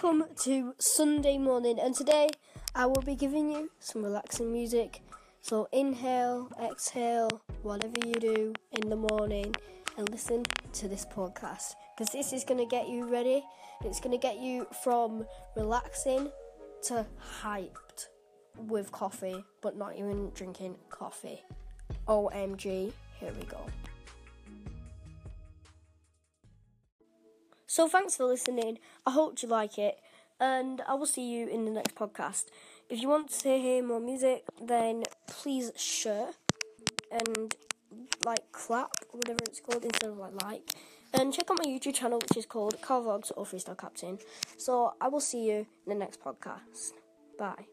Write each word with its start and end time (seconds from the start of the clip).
welcome 0.00 0.24
to 0.36 0.74
Sunday 0.78 1.38
morning, 1.38 1.80
and 1.80 1.92
today 1.92 2.28
I 2.72 2.86
will 2.86 3.02
be 3.02 3.16
giving 3.16 3.50
you 3.50 3.68
some 3.80 4.04
relaxing 4.04 4.52
music. 4.52 5.02
So, 5.40 5.68
inhale, 5.72 6.52
exhale, 6.62 7.28
whatever 7.62 7.96
you 8.06 8.14
do 8.14 8.52
in 8.70 8.90
the 8.90 8.94
morning, 8.94 9.56
and 9.96 10.08
listen 10.10 10.44
to 10.74 10.86
this 10.86 11.04
podcast 11.04 11.74
because 11.96 12.12
this 12.12 12.32
is 12.32 12.44
going 12.44 12.60
to 12.60 12.66
get 12.66 12.88
you 12.88 13.08
ready. 13.08 13.42
It's 13.84 13.98
going 13.98 14.16
to 14.16 14.22
get 14.24 14.38
you 14.38 14.68
from 14.84 15.26
relaxing 15.56 16.30
to 16.84 17.04
hyped 17.42 18.06
with 18.68 18.92
coffee, 18.92 19.44
but 19.62 19.76
not 19.76 19.96
even 19.96 20.30
drinking 20.30 20.76
coffee. 20.90 21.42
OMG, 22.06 22.92
here 23.18 23.32
we 23.36 23.46
go. 23.46 23.66
So 27.70 27.86
thanks 27.86 28.16
for 28.16 28.24
listening. 28.24 28.78
I 29.06 29.10
hope 29.10 29.42
you 29.42 29.48
like 29.48 29.78
it, 29.78 30.00
and 30.40 30.80
I 30.88 30.94
will 30.94 31.06
see 31.06 31.30
you 31.30 31.46
in 31.46 31.66
the 31.66 31.70
next 31.70 31.94
podcast. 31.94 32.46
If 32.88 33.02
you 33.02 33.08
want 33.08 33.28
to 33.28 33.58
hear 33.58 33.82
more 33.82 34.00
music, 34.00 34.44
then 34.60 35.04
please 35.26 35.70
share 35.76 36.30
and 37.12 37.54
like 38.24 38.50
clap, 38.52 38.92
whatever 39.12 39.40
it's 39.44 39.60
called, 39.60 39.84
instead 39.84 40.08
of 40.10 40.16
like 40.16 40.42
like. 40.42 40.70
And 41.12 41.32
check 41.32 41.50
out 41.50 41.58
my 41.58 41.70
YouTube 41.70 41.94
channel, 41.94 42.18
which 42.18 42.38
is 42.38 42.46
called 42.46 42.80
Car 42.80 43.02
Vlogs 43.02 43.32
or 43.36 43.44
Freestyle 43.44 43.78
Captain. 43.78 44.18
So 44.56 44.94
I 44.98 45.08
will 45.08 45.20
see 45.20 45.50
you 45.50 45.66
in 45.86 45.88
the 45.88 45.94
next 45.94 46.22
podcast. 46.24 46.92
Bye. 47.38 47.66